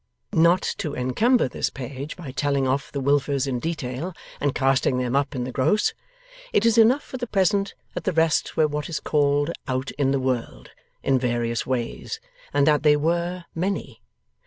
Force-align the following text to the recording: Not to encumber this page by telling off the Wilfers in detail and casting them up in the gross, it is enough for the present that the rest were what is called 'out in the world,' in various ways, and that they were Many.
Not 0.33 0.63
to 0.79 0.95
encumber 0.95 1.47
this 1.47 1.69
page 1.69 2.17
by 2.17 2.31
telling 2.31 2.67
off 2.67 2.91
the 2.91 2.99
Wilfers 2.99 3.45
in 3.45 3.59
detail 3.59 4.15
and 4.39 4.55
casting 4.55 4.97
them 4.97 5.15
up 5.15 5.35
in 5.35 5.43
the 5.43 5.51
gross, 5.51 5.93
it 6.51 6.65
is 6.65 6.75
enough 6.75 7.03
for 7.03 7.17
the 7.17 7.27
present 7.27 7.75
that 7.93 8.05
the 8.05 8.11
rest 8.11 8.57
were 8.57 8.67
what 8.67 8.89
is 8.89 8.99
called 8.99 9.51
'out 9.67 9.91
in 9.99 10.09
the 10.09 10.19
world,' 10.19 10.71
in 11.03 11.19
various 11.19 11.67
ways, 11.67 12.19
and 12.51 12.65
that 12.65 12.81
they 12.81 12.95
were 12.97 13.45
Many. 13.53 14.01